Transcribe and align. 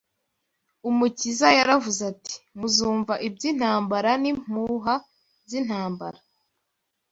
Umukiza 0.89 1.47
yaravuze 1.57 2.01
ati: 2.11 2.35
Muzumva 2.59 3.13
iby’intambara 3.27 4.11
n’impuha 4.21 4.93
z’intambara 5.49 6.19